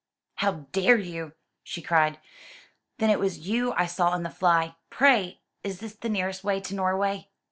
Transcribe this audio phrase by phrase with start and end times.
[0.37, 2.19] "How dare you?" she cried.
[2.97, 4.73] "Then it was you I saw in the fly?
[4.89, 7.29] Pray, is this the nearest way to Norway?"